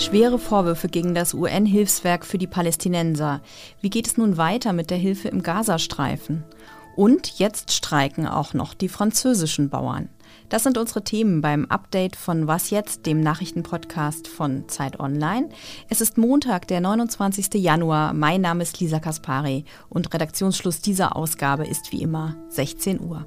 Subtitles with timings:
[0.00, 3.42] Schwere Vorwürfe gegen das UN-Hilfswerk für die Palästinenser.
[3.82, 6.42] Wie geht es nun weiter mit der Hilfe im Gazastreifen?
[6.96, 10.08] Und jetzt streiken auch noch die französischen Bauern.
[10.48, 15.50] Das sind unsere Themen beim Update von Was jetzt, dem Nachrichtenpodcast von Zeit Online.
[15.90, 17.62] Es ist Montag, der 29.
[17.62, 18.14] Januar.
[18.14, 23.26] Mein Name ist Lisa Kaspari und Redaktionsschluss dieser Ausgabe ist wie immer 16 Uhr.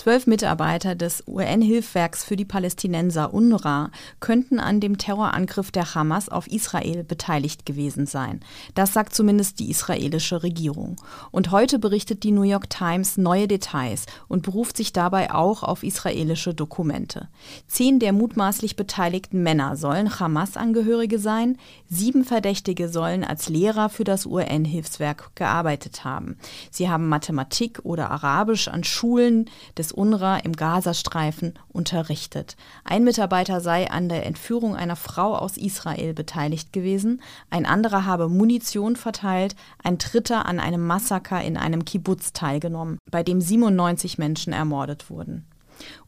[0.00, 6.46] Zwölf Mitarbeiter des UN-Hilfswerks für die Palästinenser UNRWA könnten an dem Terrorangriff der Hamas auf
[6.46, 8.40] Israel beteiligt gewesen sein.
[8.74, 10.96] Das sagt zumindest die israelische Regierung.
[11.32, 15.82] Und heute berichtet die New York Times neue Details und beruft sich dabei auch auf
[15.82, 17.28] israelische Dokumente.
[17.66, 21.58] Zehn der mutmaßlich beteiligten Männer sollen Hamas-Angehörige sein.
[21.90, 26.38] Sieben Verdächtige sollen als Lehrer für das UN-Hilfswerk gearbeitet haben.
[26.70, 32.56] Sie haben Mathematik oder Arabisch an Schulen des UNRWA im Gazastreifen unterrichtet.
[32.84, 38.28] Ein Mitarbeiter sei an der Entführung einer Frau aus Israel beteiligt gewesen, ein anderer habe
[38.28, 44.52] Munition verteilt, ein dritter an einem Massaker in einem Kibbutz teilgenommen, bei dem 97 Menschen
[44.52, 45.46] ermordet wurden.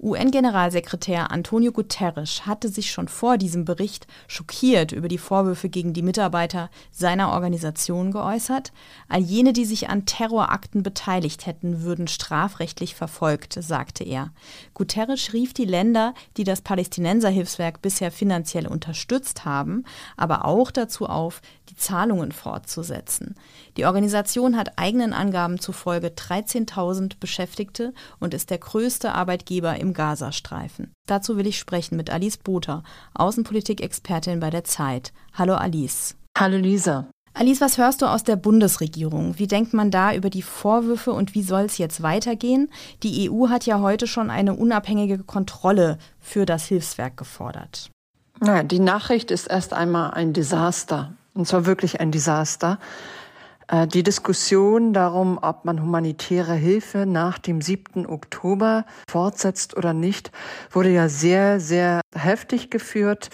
[0.00, 6.02] UN-Generalsekretär Antonio Guterres hatte sich schon vor diesem Bericht schockiert über die Vorwürfe gegen die
[6.02, 8.72] Mitarbeiter seiner Organisation geäußert.
[9.08, 14.30] All jene, die sich an Terrorakten beteiligt hätten, würden strafrechtlich verfolgt, sagte er.
[14.74, 19.84] Guterres rief die Länder, die das Palästinenserhilfswerk bisher finanziell unterstützt haben,
[20.16, 23.34] aber auch dazu auf, die Zahlungen fortzusetzen.
[23.76, 30.92] Die Organisation hat eigenen Angaben zufolge 13.000 Beschäftigte und ist der größte Arbeitgeber im Gazastreifen.
[31.06, 32.82] Dazu will ich sprechen mit Alice Botha,
[33.14, 35.12] Außenpolitik-Expertin bei der Zeit.
[35.32, 36.16] Hallo Alice.
[36.36, 37.08] Hallo Lisa.
[37.34, 39.38] Alice, was hörst du aus der Bundesregierung?
[39.38, 42.70] Wie denkt man da über die Vorwürfe und wie soll es jetzt weitergehen?
[43.02, 47.90] Die EU hat ja heute schon eine unabhängige Kontrolle für das Hilfswerk gefordert.
[48.40, 51.14] Na, die Nachricht ist erst einmal ein Desaster.
[51.32, 52.78] Und zwar wirklich ein Desaster.
[53.68, 58.06] Äh, die Diskussion darum, ob man humanitäre Hilfe nach dem 7.
[58.06, 60.30] Oktober fortsetzt oder nicht,
[60.70, 63.30] wurde ja sehr, sehr heftig geführt.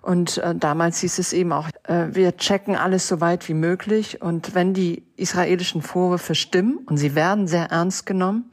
[0.00, 4.20] Und äh, damals hieß es eben auch, äh, wir checken alles so weit wie möglich.
[4.20, 8.50] Und wenn die israelischen Vorwürfe stimmen, und sie werden sehr ernst genommen,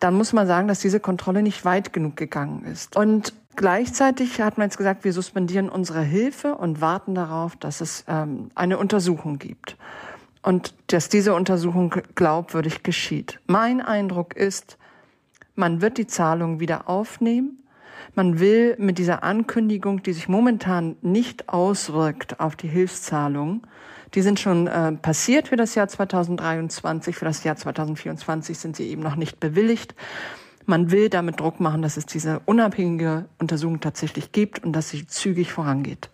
[0.00, 2.96] dann muss man sagen, dass diese Kontrolle nicht weit genug gegangen ist.
[2.96, 8.04] Und Gleichzeitig hat man jetzt gesagt, wir suspendieren unsere Hilfe und warten darauf, dass es
[8.08, 9.76] ähm, eine Untersuchung gibt
[10.44, 13.40] und dass diese Untersuchung glaubwürdig geschieht.
[13.46, 14.76] Mein Eindruck ist,
[15.54, 17.64] man wird die Zahlung wieder aufnehmen.
[18.14, 23.62] Man will mit dieser Ankündigung, die sich momentan nicht auswirkt auf die Hilfszahlungen,
[24.14, 28.88] die sind schon äh, passiert für das Jahr 2023, für das Jahr 2024 sind sie
[28.88, 29.94] eben noch nicht bewilligt.
[30.66, 35.06] Man will damit Druck machen, dass es diese unabhängige Untersuchung tatsächlich gibt und dass sie
[35.06, 36.10] zügig vorangeht.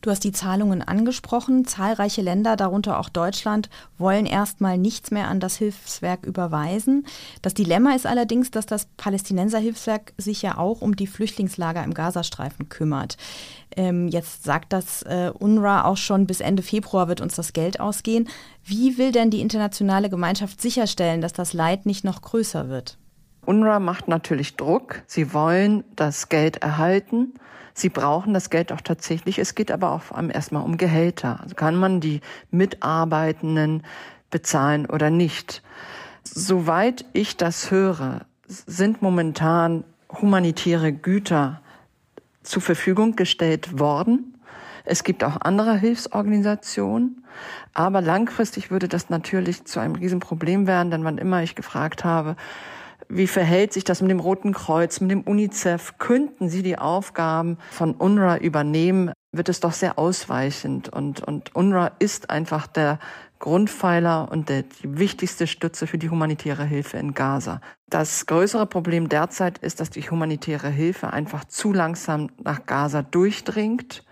[0.00, 1.66] Du hast die Zahlungen angesprochen.
[1.66, 3.68] Zahlreiche Länder, darunter auch Deutschland,
[3.98, 7.06] wollen erstmal nichts mehr an das Hilfswerk überweisen.
[7.42, 12.70] Das Dilemma ist allerdings, dass das Palästinenserhilfswerk sich ja auch um die Flüchtlingslager im Gazastreifen
[12.70, 13.18] kümmert.
[13.76, 17.78] Ähm, jetzt sagt das äh, UNRWA auch schon, bis Ende Februar wird uns das Geld
[17.78, 18.28] ausgehen.
[18.64, 22.96] Wie will denn die internationale Gemeinschaft sicherstellen, dass das Leid nicht noch größer wird?
[23.44, 25.02] UNRWA macht natürlich Druck.
[25.06, 27.34] Sie wollen das Geld erhalten.
[27.74, 29.38] Sie brauchen das Geld auch tatsächlich.
[29.38, 31.40] Es geht aber auch erstmal um Gehälter.
[31.42, 32.20] Also kann man die
[32.50, 33.82] Mitarbeitenden
[34.30, 35.62] bezahlen oder nicht?
[36.24, 41.60] Soweit ich das höre, sind momentan humanitäre Güter
[42.42, 44.38] zur Verfügung gestellt worden.
[44.84, 47.24] Es gibt auch andere Hilfsorganisationen.
[47.74, 52.36] Aber langfristig würde das natürlich zu einem Riesenproblem werden, denn wann immer ich gefragt habe,
[53.08, 55.98] wie verhält sich das mit dem Roten Kreuz, mit dem UNICEF?
[55.98, 59.12] Könnten Sie die Aufgaben von UNRWA übernehmen?
[59.32, 60.88] Wird es doch sehr ausweichend.
[60.88, 62.98] Und, und UNRWA ist einfach der
[63.38, 67.60] Grundpfeiler und der, die wichtigste Stütze für die humanitäre Hilfe in Gaza.
[67.88, 74.04] Das größere Problem derzeit ist, dass die humanitäre Hilfe einfach zu langsam nach Gaza durchdringt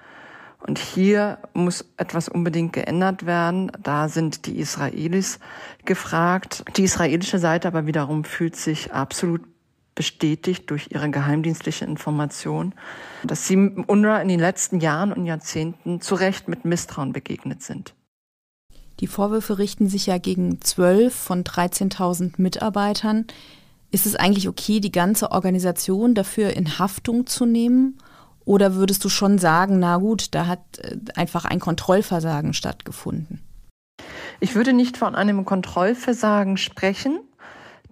[0.67, 3.71] und hier muss etwas unbedingt geändert werden.
[3.83, 5.39] Da sind die Israelis
[5.85, 6.65] gefragt.
[6.77, 9.43] Die israelische Seite aber wiederum fühlt sich absolut
[9.95, 12.73] bestätigt durch ihre geheimdienstliche Information,
[13.25, 17.95] dass sie UNRWA in den letzten Jahren und Jahrzehnten zu Recht mit Misstrauen begegnet sind.
[19.01, 23.27] Die Vorwürfe richten sich ja gegen zwölf von 13.000 Mitarbeitern.
[23.91, 27.99] Ist es eigentlich okay, die ganze Organisation dafür in Haftung zu nehmen?
[28.49, 33.43] Oder würdest du schon sagen, na gut, da hat äh, einfach ein Kontrollversagen stattgefunden?
[34.41, 37.21] Ich würde nicht von einem Kontrollversagen sprechen,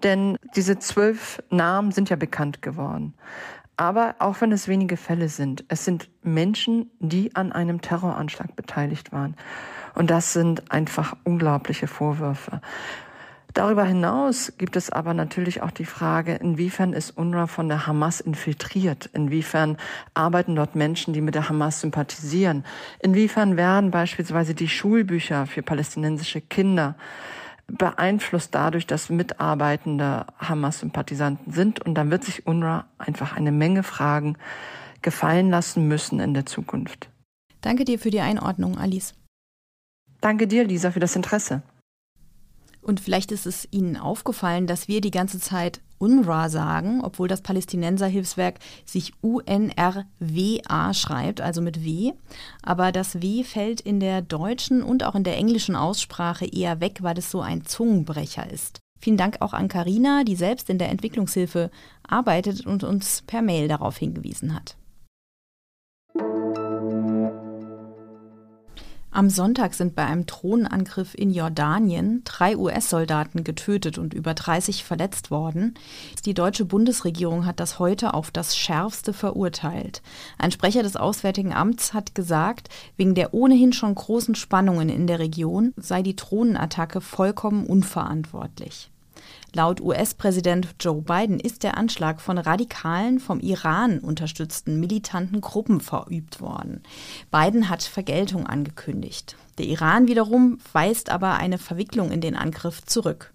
[0.02, 3.14] Denn diese zwölf Namen sind ja bekannt geworden.
[3.76, 9.12] Aber auch wenn es wenige Fälle sind, es sind Menschen, die an einem Terroranschlag beteiligt
[9.12, 9.36] waren.
[9.94, 12.60] Und das sind einfach unglaubliche Vorwürfe.
[13.56, 18.20] Darüber hinaus gibt es aber natürlich auch die Frage, inwiefern ist UNRWA von der Hamas
[18.20, 19.08] infiltriert?
[19.14, 19.78] Inwiefern
[20.12, 22.66] arbeiten dort Menschen, die mit der Hamas sympathisieren?
[23.00, 26.96] Inwiefern werden beispielsweise die Schulbücher für palästinensische Kinder
[27.66, 31.80] beeinflusst dadurch, dass mitarbeitende Hamas-Sympathisanten sind.
[31.80, 34.36] Und dann wird sich UNRWA einfach eine Menge Fragen
[35.00, 37.08] gefallen lassen müssen in der Zukunft.
[37.62, 39.14] Danke dir für die Einordnung, Alice.
[40.20, 41.62] Danke dir, Lisa, für das Interesse.
[42.86, 47.40] Und vielleicht ist es Ihnen aufgefallen, dass wir die ganze Zeit UNRWA sagen, obwohl das
[47.40, 52.12] Palästinenserhilfswerk sich UNRWA schreibt, also mit W.
[52.62, 56.98] Aber das W fällt in der deutschen und auch in der englischen Aussprache eher weg,
[57.00, 58.78] weil es so ein Zungenbrecher ist.
[59.00, 61.72] Vielen Dank auch an Karina, die selbst in der Entwicklungshilfe
[62.06, 64.76] arbeitet und uns per Mail darauf hingewiesen hat.
[69.16, 75.30] Am Sonntag sind bei einem Drohnenangriff in Jordanien drei US-Soldaten getötet und über 30 verletzt
[75.30, 75.72] worden.
[76.26, 80.02] Die deutsche Bundesregierung hat das heute auf das Schärfste verurteilt.
[80.36, 82.68] Ein Sprecher des Auswärtigen Amts hat gesagt,
[82.98, 88.90] wegen der ohnehin schon großen Spannungen in der Region sei die Drohnenattacke vollkommen unverantwortlich.
[89.56, 96.42] Laut US-Präsident Joe Biden ist der Anschlag von radikalen, vom Iran unterstützten militanten Gruppen verübt
[96.42, 96.82] worden.
[97.30, 99.34] Biden hat Vergeltung angekündigt.
[99.56, 103.32] Der Iran wiederum weist aber eine Verwicklung in den Angriff zurück.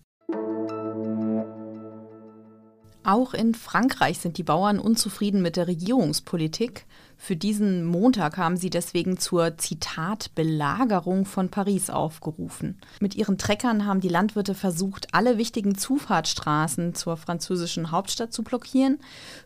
[3.04, 6.86] Auch in Frankreich sind die Bauern unzufrieden mit der Regierungspolitik.
[7.24, 12.80] Für diesen Montag haben sie deswegen zur Zitat Belagerung von Paris aufgerufen.
[13.00, 18.98] Mit ihren Treckern haben die Landwirte versucht, alle wichtigen Zufahrtsstraßen zur französischen Hauptstadt zu blockieren.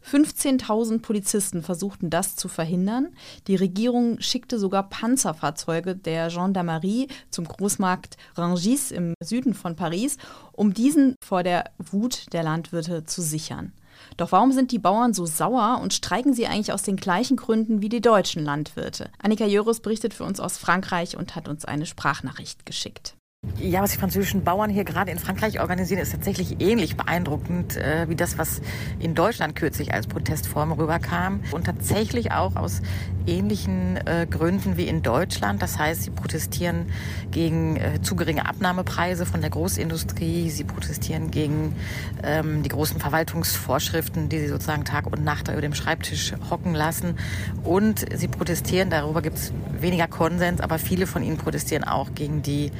[0.09, 3.09] 15.000 Polizisten versuchten das zu verhindern.
[3.47, 10.15] Die Regierung schickte sogar Panzerfahrzeuge der Gendarmerie zum Großmarkt Rangis im Süden von Paris,
[10.53, 13.73] um diesen vor der Wut der Landwirte zu sichern.
[14.17, 17.81] Doch warum sind die Bauern so sauer und streiken sie eigentlich aus den gleichen Gründen
[17.81, 19.09] wie die deutschen Landwirte?
[19.21, 23.15] Annika Jörus berichtet für uns aus Frankreich und hat uns eine Sprachnachricht geschickt.
[23.57, 28.07] Ja, was die französischen Bauern hier gerade in Frankreich organisieren, ist tatsächlich ähnlich beeindruckend äh,
[28.09, 28.61] wie das, was
[28.99, 31.39] in Deutschland kürzlich als Protestform rüberkam.
[31.51, 32.81] Und tatsächlich auch aus
[33.27, 35.61] ähnlichen äh, Gründen wie in Deutschland.
[35.61, 36.87] Das heißt, sie protestieren
[37.31, 40.49] gegen äh, zu geringe Abnahmepreise von der Großindustrie.
[40.49, 41.75] Sie protestieren gegen
[42.23, 47.15] ähm, die großen Verwaltungsvorschriften, die sie sozusagen Tag und Nacht über dem Schreibtisch hocken lassen.
[47.63, 52.41] Und sie protestieren, darüber gibt es weniger Konsens, aber viele von ihnen protestieren auch gegen
[52.41, 52.71] die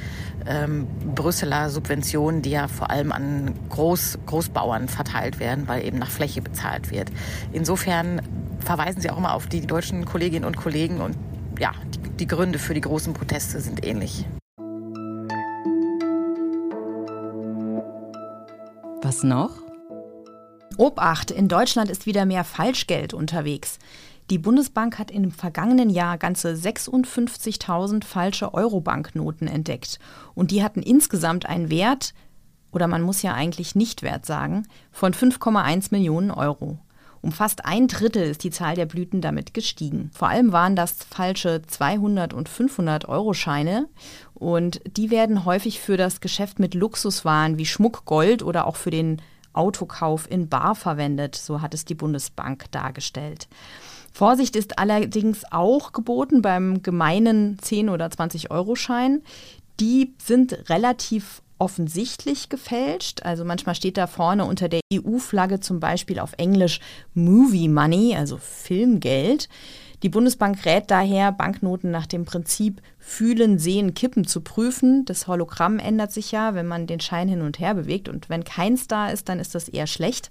[0.56, 6.10] ähm, Brüsseler Subventionen, die ja vor allem an Groß, Großbauern verteilt werden, weil eben nach
[6.10, 7.12] Fläche bezahlt wird.
[7.52, 8.22] Insofern
[8.60, 11.18] verweisen sie auch immer auf die deutschen Kolleginnen und Kollegen und
[11.60, 14.26] ja, die, die Gründe für die großen Proteste sind ähnlich.
[19.02, 19.52] Was noch?
[20.78, 23.78] Obacht, in Deutschland ist wieder mehr Falschgeld unterwegs.
[24.32, 30.00] Die Bundesbank hat im vergangenen Jahr ganze 56.000 falsche Euro-Banknoten entdeckt.
[30.34, 32.14] Und die hatten insgesamt einen Wert,
[32.72, 36.80] oder man muss ja eigentlich nicht Wert sagen, von 5,1 Millionen Euro.
[37.22, 40.12] Um fast ein Drittel ist die Zahl der Blüten damit gestiegen.
[40.14, 43.88] Vor allem waren das falsche 200 und 500 Euro Scheine
[44.36, 48.92] und die werden häufig für das Geschäft mit Luxuswaren wie Schmuck, Gold oder auch für
[48.92, 49.24] den
[49.54, 53.48] Autokauf in Bar verwendet, so hat es die Bundesbank dargestellt.
[54.16, 59.24] Vorsicht ist allerdings auch geboten beim gemeinen 10 oder 20 Euro Schein.
[59.82, 63.24] Die sind relativ offensichtlich gefälscht.
[63.24, 66.80] Also manchmal steht da vorne unter der EU-Flagge zum Beispiel auf Englisch
[67.14, 69.50] Movie Money, also Filmgeld.
[70.06, 75.04] Die Bundesbank rät daher, Banknoten nach dem Prinzip Fühlen, Sehen, Kippen zu prüfen.
[75.06, 78.08] Das Hologramm ändert sich ja, wenn man den Schein hin und her bewegt.
[78.08, 80.30] Und wenn keins da ist, dann ist das eher schlecht.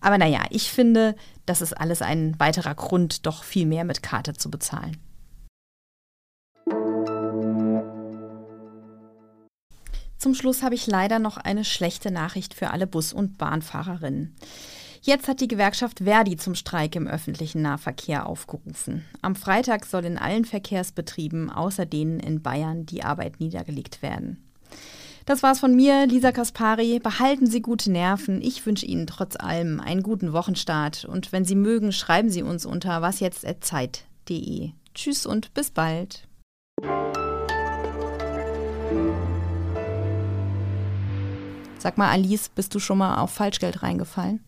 [0.00, 1.14] Aber naja, ich finde,
[1.44, 4.96] das ist alles ein weiterer Grund, doch viel mehr mit Karte zu bezahlen.
[10.16, 14.34] Zum Schluss habe ich leider noch eine schlechte Nachricht für alle Bus- und Bahnfahrerinnen.
[15.04, 19.04] Jetzt hat die Gewerkschaft Verdi zum Streik im öffentlichen Nahverkehr aufgerufen.
[19.20, 24.48] Am Freitag soll in allen Verkehrsbetrieben außer denen in Bayern die Arbeit niedergelegt werden.
[25.24, 27.00] Das war's von mir, Lisa Kaspari.
[27.00, 28.40] Behalten Sie gute Nerven.
[28.42, 31.04] Ich wünsche Ihnen trotz allem einen guten Wochenstart.
[31.04, 34.70] Und wenn Sie mögen, schreiben Sie uns unter wasjetzt.zeit.de.
[34.94, 36.28] Tschüss und bis bald.
[41.78, 44.44] Sag mal, Alice, bist du schon mal auf Falschgeld reingefallen?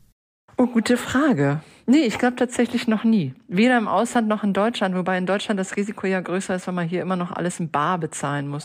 [0.56, 1.60] Oh, gute Frage.
[1.86, 3.34] Nee, ich glaube tatsächlich noch nie.
[3.48, 6.74] Weder im Ausland noch in Deutschland, wobei in Deutschland das Risiko ja größer ist, weil
[6.74, 8.62] man hier immer noch alles in Bar bezahlen muss.